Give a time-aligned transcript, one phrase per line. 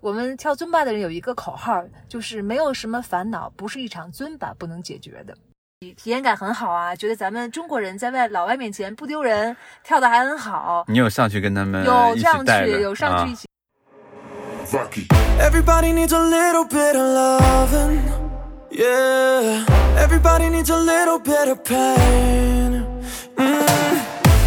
[0.00, 5.36] 我们跳尊巴的人有一个口号，就是没有什么烦恼不是一场尊巴不能解决的。
[5.94, 10.84] 体验感很好啊，觉得咱们中国人在外老外面前不丢人，跳的还很好。
[10.88, 13.46] 你有上去跟他们有上去，有上去一啊起。
[15.38, 18.00] Everybody needs a little bit of loving.
[18.70, 19.64] Yeah.
[19.98, 22.86] Everybody needs a little bit of pain.
[23.36, 23.98] Mm.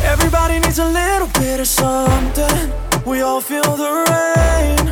[0.03, 2.71] Everybody needs a little bit of something.
[3.05, 4.82] We all feel the rain.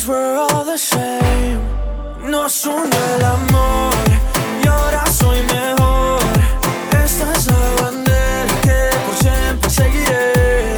[0.00, 1.60] Cause we're all the same.
[2.30, 3.92] Nos une el amor.
[4.64, 6.22] Y ahora soy mejor.
[7.04, 10.74] Esta es la bandera que por siempre seguiré.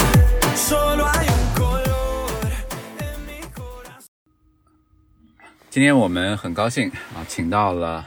[0.56, 2.50] Solo hay un color
[2.98, 4.08] en mi corazón.
[5.70, 8.04] 今天我们很高兴啊，请到了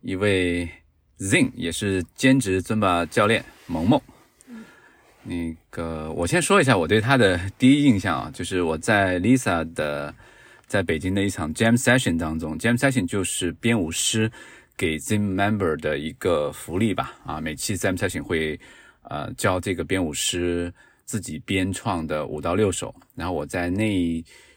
[0.00, 0.70] 一位
[1.18, 4.00] Zing，也是兼职尊巴教练萌萌。
[5.24, 10.14] 那个，我先说一下我对他的第一印象啊，就是我在 Lisa 的
[10.66, 14.30] 在北京的一场 Jam Session 当中，Jam Session 就是编舞师
[14.76, 17.14] 给 Zing member 的一个福利吧。
[17.24, 18.58] 啊，每期 Jam Session 会
[19.02, 20.72] 呃教这个编舞师
[21.04, 23.88] 自己编创的五到六首，然后我在那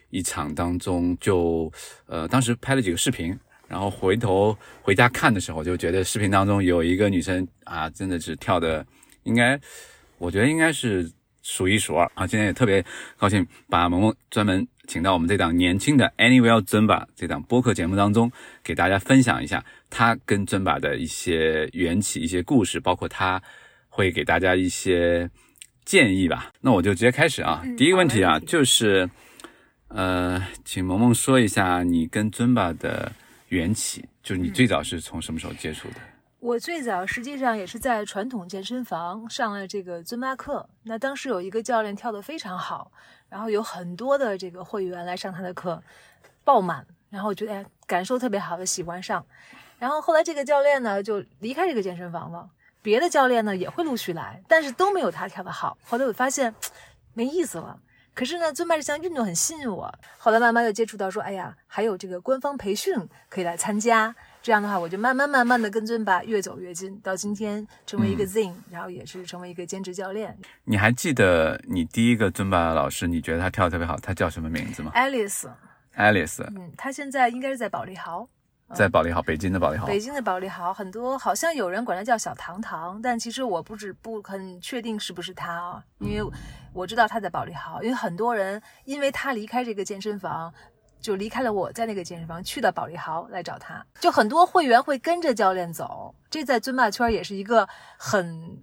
[0.09, 1.71] 一场当中就
[2.07, 8.83] 呃当时拍了几个视频，然后回头回家看的时候，就觉得视频当中有一个女生啊，真的是跳的
[9.23, 9.59] 应该，
[10.17, 11.07] 我觉得应该是
[11.49, 12.27] 数一数二啊。
[12.27, 12.85] 今天也特别
[13.17, 18.31] 高兴把萌萌专门请到我们这档年轻的 Anywhere Zumba 这档播客节目当中，
[18.63, 23.41] 给大家分享一下他跟 Zumba 的一些缘起、一些故事，包括他
[23.89, 25.29] 会给大家一些
[25.83, 26.51] 建议吧。
[26.61, 29.09] 那我就直接开始啊，第一个问题啊，就是
[29.87, 33.11] 呃，请萌萌说一下你跟 Zumba 的
[33.49, 35.95] 缘起，就是你最早是从什么时候接触的？
[36.41, 40.67] 我最早实际上也是在传统健身房上了这个尊巴课。
[40.83, 42.89] 那当时有一个教练跳得非常好，
[43.27, 45.83] 然后有很多的这个会员来上他的课，
[46.45, 46.87] 爆满。
[47.09, 49.25] 然后我觉得哎，感受特别好，的喜欢上。
[49.79, 52.49] 然后后来这个教练呢就离开这个健身房了，
[52.81, 55.77] 别的教练呢也会陆续来，但是都没有他跳得好。
[55.83, 56.55] 后来我发现
[57.13, 57.77] 没意思了。
[58.13, 59.93] 可是呢，尊巴这项运动很吸引我。
[60.17, 62.95] 后来慢慢又接触到说，哎呀，还有这个官方培训
[63.27, 64.15] 可以来参加。
[64.41, 75.49] 这样的话，我就慢慢慢慢的跟尊巴越走越近，到今天成为一个 Zing，、然后也是成为一个兼职教练你还记得你第一个尊巴老师，你觉得他跳得特别好，他叫什么名字吗 Alice。
[75.95, 78.29] ？Alice，嗯，他现在应该是在保利豪，
[78.73, 79.85] 在保利豪，北京的保利豪。
[79.85, 86.31] 北京的保利豪，很多好像有人管他叫小糖糖，但其实我不止不很确定是不是他啊，因为
[86.71, 90.53] 我知道他在保利豪，因为很多人因为他离开这个健身房。
[91.01, 93.85] 就离开了我在那个健身房，去到保利豪来找他。
[93.99, 97.67] 就很多会员会跟着教练走，这在尊霸圈也是一个
[97.97, 98.57] 很，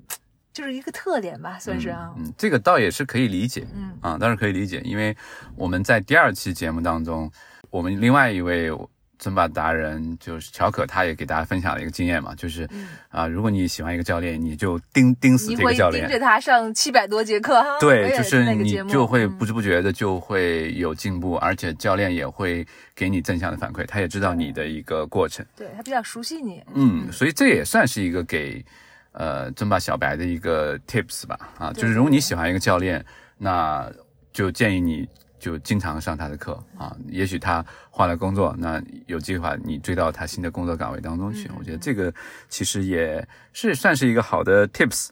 [0.53, 2.13] 就是一个特点吧，算是啊。
[2.17, 5.17] 嗯，这个倒也是可以理解，嗯啊，当然可以理解，因为
[5.57, 7.31] 我们在第二期节目当中，
[7.71, 8.71] 我们另外一位
[9.19, 12.69] 尊巴达人就是乔可，他也给大家分享了一个经验嘛，就是
[13.09, 17.79] 啊、如果你喜欢一个教练，你就盯盯死这个教练盯着，他上七百多节课哈。
[17.81, 25.45] 对，就是你就会嗯不知不觉的就会有进步，而且教练也会给你正向的反馈，他也知道你的一个过程。
[25.57, 26.63] 对他比较熟悉你。
[26.75, 28.65] 嗯，所以这也算是一个给
[29.13, 31.39] 呃尊巴小白的一个 tips 吧。
[31.59, 33.05] 啊，就是如果你喜欢一个教练，
[33.39, 33.91] 那
[34.33, 35.09] 就建议你
[35.47, 36.97] 就经常上他的课啊。
[37.07, 41.49] 也许他换了工作，那有计划你追到他新的工作岗位当中去。
[41.57, 42.13] 我觉得这个
[42.49, 45.11] 其实也是算是一个好的 tips。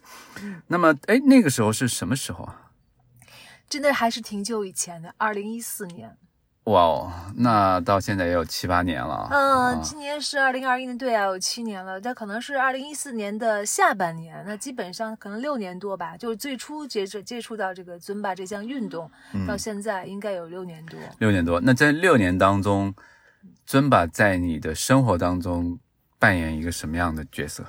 [0.66, 2.72] 那么，哎，那个时候是什么时候啊？
[3.68, 6.16] 真的还是挺久以前的，二零一四年。
[6.64, 9.28] 哇哦，那到现在也有七八年了啊。
[9.30, 12.00] 嗯，啊今年是二零二一年，对啊，有七年了。
[12.00, 16.16] 但可能是二零一四年的下半年，那基本上可能六年多吧。
[16.16, 20.98] 就是最初接触接触到这个尊巴这项运动，嗯到现在应该有六年多。
[21.18, 21.60] 六年多。
[21.60, 22.94] 那在六年当中，
[23.66, 25.78] 尊巴在你的生活当中
[26.18, 27.62] 扮演一个什么样的角色？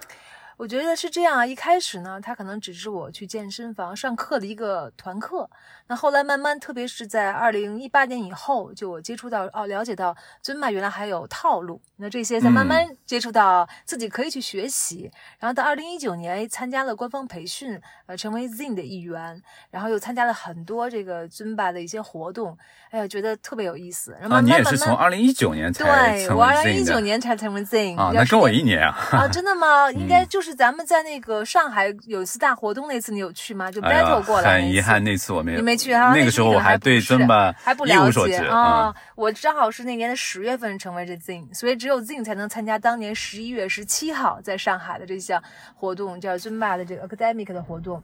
[0.57, 5.49] 我觉得是这样啊，一开始呢，他可能只是我去健身房上课的一个团课，
[5.87, 19.39] 那后来慢慢，特别是在二零一八年以后，就我接触到哦，了解到尊巴原来还有套路，那这些才慢慢接触到自己可以去学习，然后到二零一九年参加了官方培训，呃，成为 Zin 的一员，
[19.69, 22.57] 然后又参加了很多这个尊巴的一些活动，
[22.89, 24.17] 哎呀，觉得特别有意思。
[24.19, 28.97] 然后啊，慢你也是从二零一九年才对我二零一九年才成为 Zin 啊，那跟我一年啊。
[29.11, 29.89] 啊，真的吗？
[29.93, 33.71] 应该就是咱们在那个上海有一次大活动那次，你有去吗？
[33.71, 35.03] 就 battle 过来、很遗憾，。
[35.03, 35.57] 那次我没有。
[35.57, 35.74] 你没
[36.13, 45.41] 那个时候我还对真尊巴还不一无了解所知啊、嗯我正好是那年的十月份成为这 Zing，所以只有 Zing 才能参加当年十一月十七号在上海的这项
[45.75, 48.03] 活动，叫尊巴的这个 academic 的活动。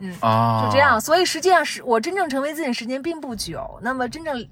[0.00, 1.00] 嗯，啊，就这样。
[1.00, 4.46] 所以实际上是我真正成为 Zing 时间并不久，那么真正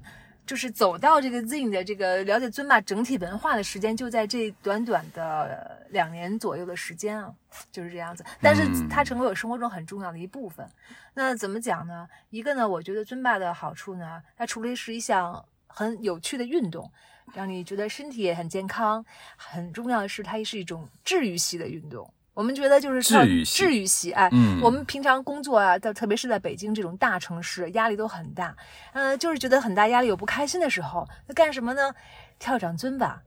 [0.49, 7.31] 就是走到这个 Zing 的这个了解尊巴整体文化的时间，就在这短短的两年左右的时间啊，
[7.71, 8.25] 就是这样子。
[8.41, 10.67] 但是它成为我生活中很重要的一部分。
[11.13, 12.09] 那怎么讲呢？
[12.31, 16.91] 一个呢，我觉得尊巴的好处呢，它除了是一项很有趣的运动，
[17.35, 19.05] 让你觉得身体也很健康，
[19.37, 22.11] 很重要的是它也是一种治愈系的运动。
[22.39, 28.55] 我们觉得就是治愈系治愈系，哎，嗯我们平常工作啊，到特别是在北京这种大城市，压力都很大，
[28.93, 31.93] 呃，就是觉得很大压力，有不开心的时候，那干什么呢？
[32.39, 33.21] 跳一场尊巴。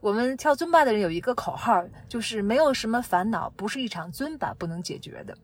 [0.00, 5.36] 我们跳尊巴的人有一个口号，就是没有什么烦恼不是一场尊巴不能解决的。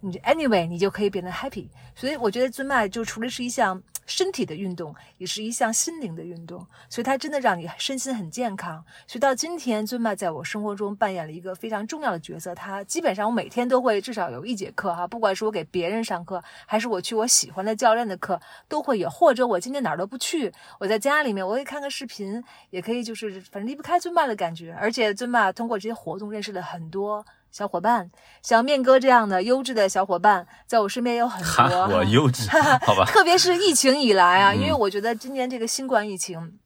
[0.00, 1.68] 你 anyway，你就可以变得 happy。
[1.94, 8.84] 所以我觉得尊巴就除了是一项身体的运动，也是一项心灵的运动，所以它真的让你身心很健康。
[9.06, 12.54] 所以到今天，尊巴在我生活中扮演了一个非常重要的角色。
[12.54, 19.10] 它基本上我每天都会至少有一节课哈，不管是我给别人上课，还是我去我喜欢的教练的课，都会有。
[19.10, 24.72] 或者我今天哪儿都不去，我在家里面我可以看个视频，也可以就是反正离不开尊巴的感觉。
[24.74, 27.26] 而且尊巴通过这些活动认识了很多。
[27.50, 28.10] 小伙伴，
[28.42, 31.96] 像面哥这样的优质的小伙伴，在我身边有很，多。
[31.96, 32.48] 我优质，
[32.86, 33.04] 好吧？
[33.06, 36.58] 特别是疫情以来啊，嗯因为我觉得今年这个新冠疫情，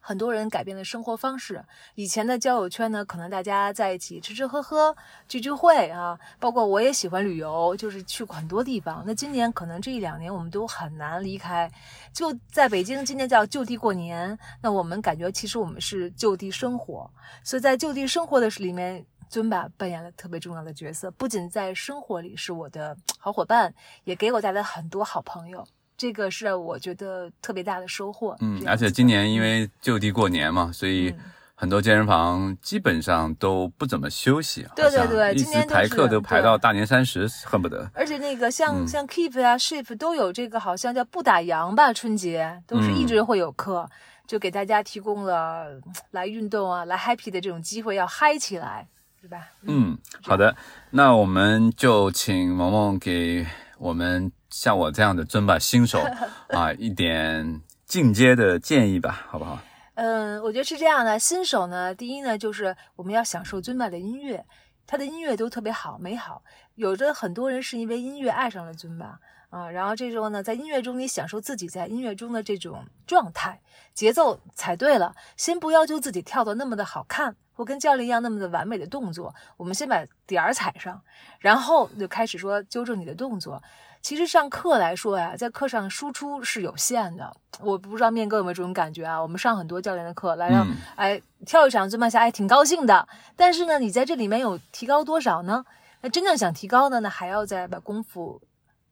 [0.00, 1.62] 很多人改变了生活方式。
[1.94, 4.96] 以前的交友圈呢，可能大家在一起吃吃喝喝、
[5.28, 9.04] 聚聚会啊，包括我也喜欢旅游，就是去过很多地方。
[9.06, 11.70] 那今年可能这一两年我们都很难离开，
[12.12, 14.36] 就在北京，今年叫就地过年。
[14.62, 17.08] 那我们感觉其实我们是就地生活，
[17.44, 19.04] 所以在就地生活的里面。
[19.28, 23.72] 尊巴扮演了特别重要的角色，不仅在生活里是我的好伙伴，
[24.04, 25.66] 也给我带来很多好朋友。
[25.96, 28.36] 这个是我觉得特别大的收获。
[28.40, 31.18] 嗯而且今年因为就地过年嘛，所以嗯
[31.54, 37.90] 很多健身房基本上都不怎么休息，对对对今年排课都排到大年三十，恨不得。
[37.94, 43.88] 而且那个像、嗯像 Keep 啊 Shift 都有这个，好像叫不打烊吧，春节都是一嗯直会有课，
[44.26, 48.86] 就给大家提供了嗯来运动啊、来 happy 的这种机会，要嗨起来，
[49.26, 49.48] 是吧？
[49.62, 50.54] 嗯，好的，
[50.90, 53.44] 那我们就请萌萌给
[53.76, 56.00] 我们像我这样的尊巴新手
[56.50, 59.58] 啊一点进阶的建议吧，好不好？
[59.94, 61.18] 嗯，我觉得是这样的。
[61.18, 64.46] 新手呢，第一呢，就是我们要享受尊巴的音乐，
[64.86, 66.44] 他的音乐都特别好、美好。
[66.76, 69.18] 有着很多人是因为音乐爱上了尊巴
[69.50, 73.60] 啊，然后这时候呢，在音乐中你享受自己在音乐中的这种状态，
[73.92, 81.00] 节奏踩对了，先不要求自己跳的那么的好看，或跟教练一样那么的完美的动作，我们先把点儿踩上，
[81.40, 83.60] 然后就开始说纠正你的动作。
[84.02, 87.34] 其实上课来说呀，在课上输出是有限的。
[87.58, 89.20] 我不知道面哥有没有这种感觉啊？
[89.20, 93.08] 我们上很多教练的课来让、嗯哎跳一场尊巴下，哎挺高兴的。
[93.34, 95.64] 但是呢，你在这里面有提高多少呢？
[96.02, 98.40] 那真正想提高的呢，还要再把功夫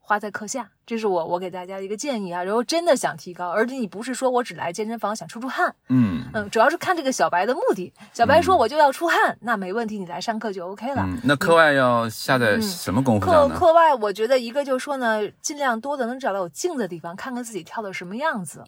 [0.07, 0.69] 花在课下。
[0.87, 2.45] 这是我我给大家的一个建议啊。
[2.45, 7.91] 然后真的想提高，而且你不是说我只来健身房想出出汗，嗯嗯，主要是看这个小白的目的。
[8.13, 11.03] 小白说我就要出汗，那没问题，你来上课就 OK 了。
[11.07, 13.49] 嗯，那课外要下在嗯什么功夫课？
[13.49, 18.63] 课外，我觉得一个就是说呢，尽量多的能找到有镜子的地方，看看自己跳的什么样子。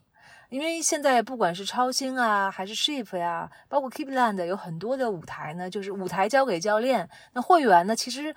[0.48, 8.32] 因为现在不管是超星啊，还是 Shift 呀、包括 Keepland 有很多的舞台呢，就是舞台交给教练，那会员呢其实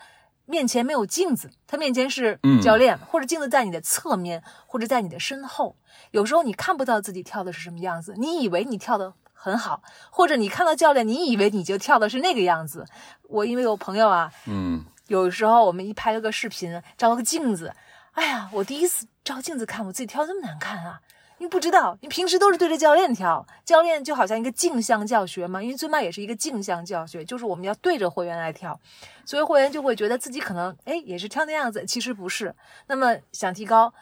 [0.50, 5.75] 面前没有镜子，他面前是嗯教练，或者镜子在你的侧面，或者在你的身后。
[6.10, 12.83] 有时候你看不到自己跳的是什么样子，你以为你跳的很好，或者你看到教练，你以为你就跳的是那个样子。
[13.24, 17.71] 我因为有朋友啊，嗯有时候我们一拍了个视频，照了个镜子，
[18.14, 21.00] 哎呀，我第一次照镜子看我自己跳这么难看啊！
[21.40, 28.78] 你不知道，你平时都是对着教练跳，教练就好像一个镜像教学嘛，因为尊巴也是一个镜像教学，就是我们要对着会员来跳，
[29.26, 32.54] 所以会员就会觉得自己可能哎也是跳那样子，其实不是。
[32.88, 33.94] 那么想提高，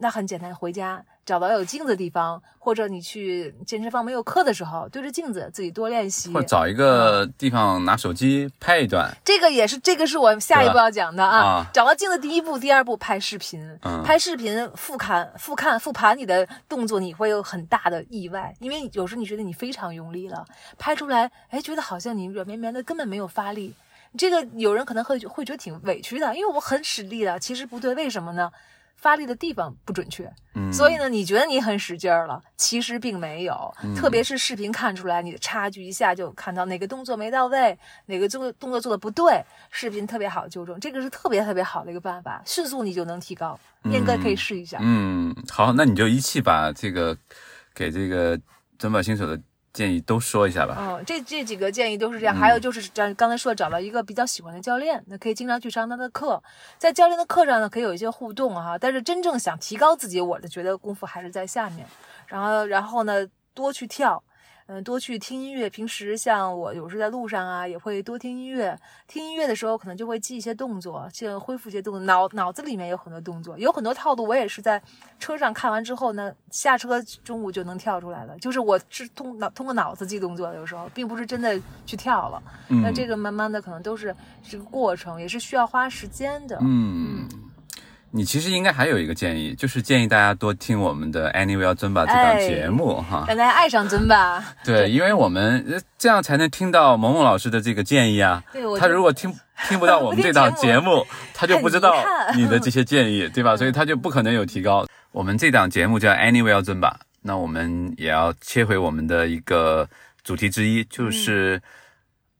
[0.00, 11.38] 那很简单，回家找到有镜子的地方，或者你去健身房没有课的时候，对着镜子自己多练习，或者找一个地方拿手机拍一段，这个也是，这个是我下一步要讲的啊。
[11.38, 20.44] 啊找到镜子，第一步、第二步拍视频，嗯拍视频复看、复看、复盘你的动作，你会有很大的意外，因为有时候你觉得你非常用力了，
[20.78, 23.74] 拍出来，哎，觉得好像你软绵绵的，根本没有发力。
[24.18, 28.50] 这个有人可能会会觉得挺委屈的，因为我很使力的，其实不对，为什么呢？
[29.00, 33.74] 发力的地方不准确，嗯，所以呢，你觉得你很使劲儿了，其实并没有。
[33.82, 43.58] 嗯特别是视频看出来你的差距，一下就看到哪个动作没到位，哪个动动作做的不对，视频特别好纠正，这个是特别特别好的一个办法，迅速你就能提高。
[43.84, 44.78] 燕哥可以试一下。
[44.82, 47.16] 嗯，好，那你就一气把这个
[47.74, 48.38] 给这个
[48.78, 49.40] 尊巴新手的
[49.72, 50.76] 建议都说一下吧。
[50.78, 52.34] 嗯，这这几个建议都是这样。
[52.34, 56.42] 嗯还有就是，咱刚才说找到一个比较喜欢的教练，那可以经常去上他的课，
[56.78, 61.86] 在教练的课上呢，可以有一些互动哈、但是真正想提高自己，我的觉得功夫还是在下面。
[62.26, 64.22] 然后然后呢多去跳。
[64.72, 65.68] 嗯，多去听音乐。
[65.68, 68.78] 平时像我有时在路上啊，也会多听音乐。
[69.08, 72.00] 听音乐的时候，可能就会记一些动作，就恢复一些动作。
[72.04, 74.24] 脑脑子里面有很多动作，有很多套路。
[74.24, 74.80] 我也是在
[75.18, 78.38] 车上看完之后呢，下车中午就能跳出来了。
[78.38, 82.40] 就是我是通脑通过脑子记动作，有时候并不是真的去跳了。
[82.68, 84.14] 那这个慢慢的可能都是
[84.48, 86.56] 这个过程，也是需要花时间的。
[86.60, 87.28] 嗯。
[88.12, 94.42] 你其实应该还有一个建议，就是建议大家多听我们的 Anywhere 尊巴这档节目哈，让大家爱上尊巴。
[94.64, 98.42] 对，因为我们这样才能听到萌萌老师的这个建议啊。
[98.52, 99.32] 对，他如果听
[99.68, 101.94] 听不到我们这档节目，他就不知道
[102.34, 103.54] 你的这些建议，对吧？
[103.58, 104.84] 所以他就不可能有提高。
[105.12, 109.88] 我们这档节目叫 Anywhere 尊巴，那我们也要切回我们的一个
[110.24, 111.62] 主题之一，就是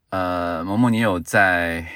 [0.08, 1.86] 呃，萌萌，你有在。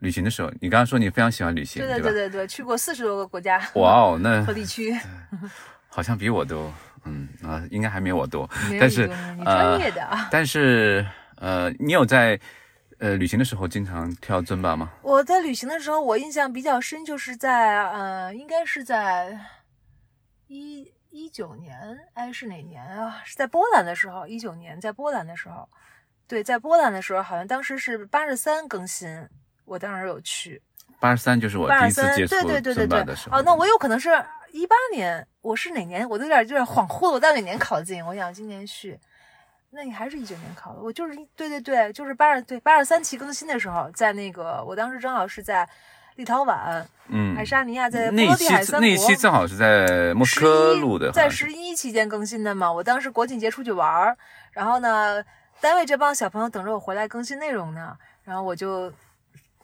[0.00, 4.94] 旅行的时候，你刚刚说你非常喜欢旅行，对对对对对，去过四十多个国家，哇哦，那和地区，
[5.88, 6.72] 好像比我多，
[7.04, 8.48] 嗯啊，应该还没我多，
[8.80, 12.38] 但是你专业的啊，但是呃，你有在
[12.98, 14.90] 呃旅行的时候经常跳尊巴吗？
[15.02, 19.38] 我在旅行的时候，我印象比较深，就是在呃，应该是在
[20.46, 21.76] 一一九年，
[22.14, 23.20] 哎，是哪年啊？
[23.24, 25.68] 是在波兰的时候，一九年在波兰的时候，
[26.26, 29.28] 对，在波兰的时候，好像当时是八十三更新。
[29.70, 30.60] 我当然有去，
[30.98, 32.42] 八十三就是我第一次接触
[32.74, 33.38] 尊巴的时候。
[33.38, 34.10] 哦，那我有可能是
[34.50, 36.08] 一八年，我是哪年？
[36.08, 37.12] 我都有点有点恍惚了。
[37.12, 38.04] 我在哪年考进？
[38.04, 38.98] 我想今年去，
[39.70, 40.82] 那你还是一九年考的。
[40.82, 45.68] 我就是对对对，就是八十对八十三期更新的时候，在那个我当时正好是在
[46.16, 48.80] 立陶宛，嗯，爱沙尼亚，在波罗的海三国。
[48.80, 52.72] 那一期正好是在莫斯科录的，在十一期间更新的嘛。
[52.72, 54.16] 我当时国庆节出去玩，
[54.50, 55.22] 然后呢，
[55.60, 58.92] 单位这帮小朋友等着我回来更新内容呢，然后我就。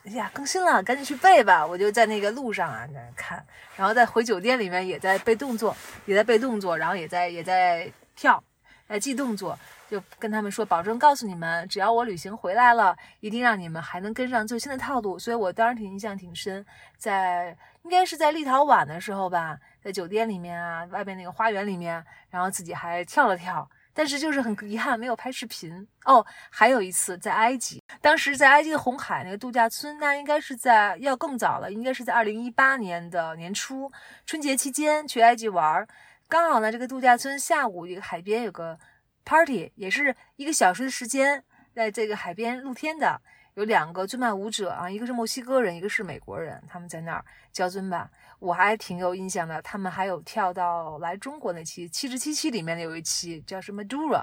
[0.07, 1.67] 哎呀，更新了，赶紧去背吧！
[1.67, 3.45] 我就在那个路上啊，在看，
[3.75, 8.41] 然后在回酒店里面也在背动作，也在背动作，然后也在也在跳，
[8.89, 9.59] 在记动作，
[9.91, 15.19] 就跟他们说，保证告诉你们，只要我旅行回来了，一定让你们还能跟上最新的套路。
[15.19, 16.65] 所以我当时挺印象挺深，
[16.97, 23.69] 在应该是在立陶宛的时候吧，在酒店里面啊，外边那个花园里面，然后自己还跳了跳。
[23.97, 26.25] 但是就是很遗憾，没有拍视频哦。
[26.51, 33.91] 还有一次在埃及，当时在埃及的红海那个度假村，那应该是在要更早了，应该是在二零一八年的年初
[34.27, 35.87] 春节期间去埃及玩，
[36.29, 38.79] 刚好呢这个度假村下午一个海边有个
[39.25, 41.43] party，也是一个小时的时间，
[41.75, 43.23] 在这个海边露天的，
[43.57, 48.09] 有两个尊巴舞者啊，一个是墨西哥人，一个是美国人，他们在那儿教尊巴。
[48.39, 54.23] 我还挺有印象的，他们还有跳到来中国那期七十七期里面的有一期叫什么 Dura，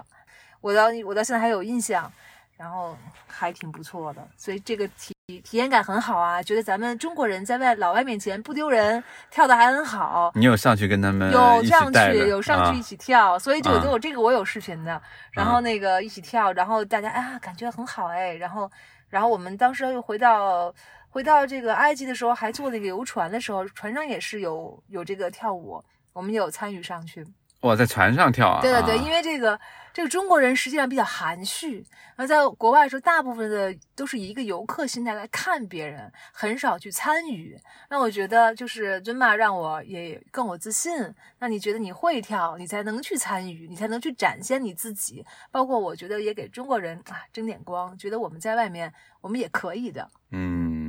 [0.60, 2.10] 我到我到现在还有印象，
[2.56, 10.30] 然后还挺不错的，所以这个体体验感很好啊，觉得咱们中国人在外老外面前不丢人，跳的还很好。
[10.36, 18.70] 你有上去跟他们有上去有上去一起跳，所以就我这个我有视频的，然后那个一起跳，然后大家啊感觉很好哎，然后
[19.14, 20.74] 然后我们当时又回到。
[21.14, 25.80] 回到这个埃及的时候，还坐那个游船的时候，船上也是有有这个跳舞，
[26.12, 27.24] 我们有参与上去。
[27.64, 28.60] 哇，在船上跳啊！
[28.60, 29.58] 对对对，因为这个
[29.90, 31.82] 这个中国人实际上比较含蓄，
[32.14, 37.58] 而在国外的时候，大部分的都是以一个游客心态来看别人，很少去参与。
[37.88, 40.92] 那我觉得就是尊巴让我也更有自信。
[41.38, 45.24] 那你觉得你会跳，你才能去参与，你才能去展现你自己。
[45.50, 48.92] 包括我觉得也给中国人啊争点光，觉得我们在外面
[49.22, 50.06] 我们也可以的。
[50.32, 50.83] 嗯，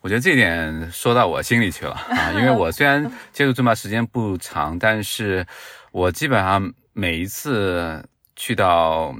[0.00, 5.46] 我觉得这点说到我心里去了啊，因为我虽然接触尊巴时间不长，但是。
[5.90, 9.16] 我基本上每一次去到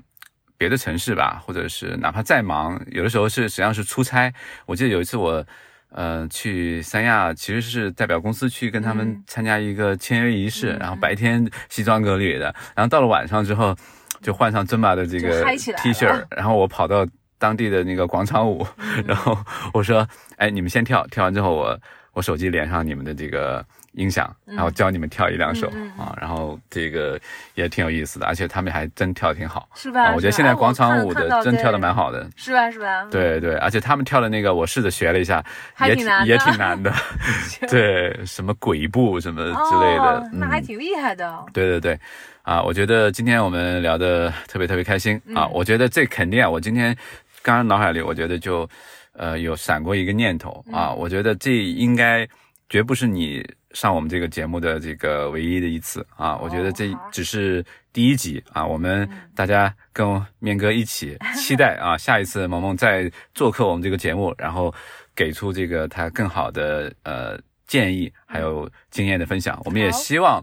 [0.59, 4.31] 别的城市吧，或者是哪怕再忙，有的时候是实际上是出差。
[4.67, 5.45] 我记得有一次我，
[5.89, 13.75] 呃，去三亚，其实是代表公司去跟他们参加一个签约仪式，然后白天西装革履的，然后到了晚上之后，
[14.21, 15.43] 就换上尊巴的这个
[15.79, 17.07] T 恤，然后我跑到
[17.39, 18.67] 当地的那个广场舞，
[19.07, 19.37] 然后
[19.73, 21.79] 我说：“哎，你们先跳，跳完之后我
[22.13, 23.65] 我手机连上你们的这个。”
[23.95, 25.67] 音响，然后教你们跳一两首
[25.99, 27.19] 啊，然后这个
[27.55, 30.13] 也挺有意思的，而且他们还真跳的挺好，是吧？
[30.15, 32.71] 我觉得现在广场舞的真跳的蛮好的，是吧？
[32.71, 33.05] 是吧？
[33.11, 35.45] 对对，而且他们跳的那个，我试着学了一下，
[35.81, 36.93] 也挺，也挺难的。
[37.69, 41.45] 对，什么鬼步什么之类的，那还挺厉害的。
[41.53, 41.99] 对对对，
[42.43, 46.97] 啊，我觉得今天我们聊的特别特别开心啊，我觉得这肯定啊，我今天
[47.43, 48.69] 刚刚脑海里，我觉得就
[49.13, 52.29] 呃有闪过一个念头啊，我觉得这应该
[52.69, 53.45] 绝不是你。
[53.75, 64.75] 上我们这个节目的这个唯一的一次啊，我觉得这只是第一集啊，我们大家跟面哥一起期待 啊，下一次萌萌再做客我们这个节目，然后
[65.15, 69.61] 给出这个他更好的呃建议，还有经验的分享。
[69.67, 70.43] 我们也希望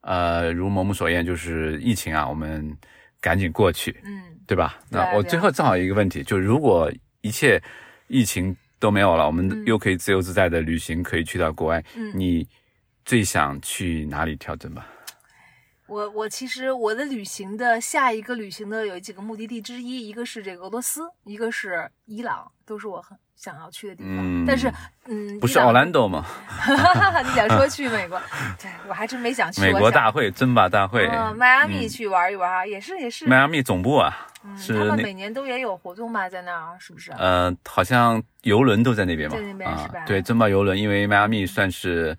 [0.00, 2.74] 呃，如萌萌所愿，就是疫情啊，我们
[3.20, 4.78] 赶紧过去，嗯，对吧？
[4.90, 7.62] 那我最后正好有一个问题，就如果一切
[8.06, 12.46] 疫情都没有了，我们嗯又可以自由自在的旅行，可以去到国外，嗯你
[13.04, 14.86] 最想去哪里调整吧？
[15.86, 24.12] 我我其实我的旅行的下一个旅行的有几个目的地之一，一个是这个俄罗斯，一个是伊朗，都是我很想要去的地方。
[24.18, 24.70] 嗯但是，
[25.06, 26.26] 嗯，不是奥兰多吗？
[27.24, 28.20] 你想说去美国？
[28.60, 29.60] 对我还真没想去。
[29.60, 33.26] 美国大会争霸大会，嗯，迈阿密嗯去玩一玩，也是也是。
[33.26, 37.12] 迈阿密总部啊，嗯，是他们每年都也有活动吧，在那儿是不是？
[37.12, 42.16] 呃，好像游轮都在那边嘛，在那边啊是吧对，珍宝游轮，因为迈阿密算是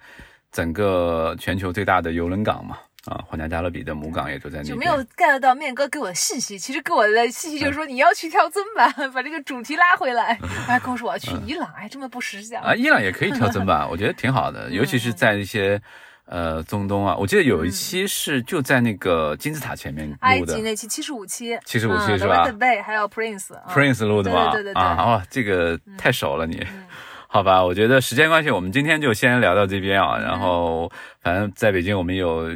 [0.51, 4.73] 整个全球最大的游轮港嘛，啊，皇家加勒比的母港也就在那边。
[4.73, 10.37] 就没有 get 到面哥给我的信息，其实给我的信息就是说你要去跳尊巴， 把这个主题拉回来，
[10.67, 12.61] 还跟我说我要去伊朗，哎，这么不识相。
[12.61, 15.81] 啊，伊朗也可以跳尊巴， 我觉得挺好的，尤其是在一些
[16.25, 20.19] 呃中东啊，我记得有一期是就在那个金字塔前面录的。
[20.21, 22.43] 埃及那期七十五期，七十五期嗯是吧？
[22.83, 24.73] 还有 Prince 嗯，Prince 录的嘛，对对对对。
[24.73, 26.61] 对啊，哇，这个太熟了你。
[27.31, 30.17] 好吧，我觉得时间关系，我们今天就先聊到这边啊。
[30.17, 30.91] 然后，
[31.21, 32.49] 反正在北京，我们有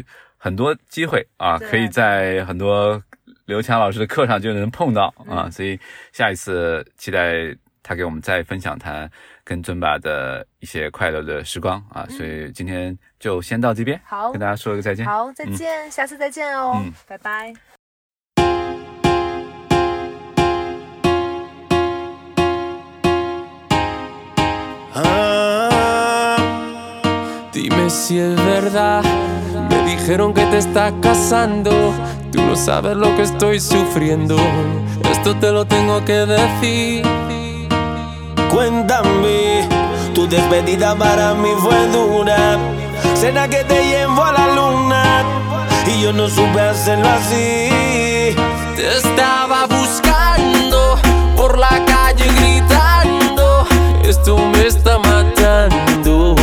[0.44, 3.02] 很多机会啊，可以在很多
[3.46, 5.50] 刘强老师的课上就能碰到啊。
[5.50, 5.80] 所以
[6.12, 9.10] 下一次期待他给我们再分享他
[9.46, 12.06] 跟尊巴的一些快乐的时光啊。
[12.10, 15.06] 所以今天就先到这边，好跟大家说一个再见。
[15.06, 17.54] 好，再见，下次再见哦，嗯拜拜。
[24.94, 26.38] Ah,
[27.54, 29.06] dime si es verdad.
[29.96, 31.94] Dijeron que te estás casando.
[32.32, 34.36] Tú no sabes lo que estoy sufriendo.
[35.12, 37.04] Esto te lo tengo que decir.
[38.50, 39.70] Cuéntame,
[40.16, 42.58] tu despedida para mí fue dura.
[43.14, 45.04] Cena que te llevo a la luna
[45.86, 47.70] y yo no supe hacerlo así.
[48.76, 50.98] Te estaba buscando
[51.38, 53.68] por la calle gritando.
[54.04, 56.43] Esto me está matando.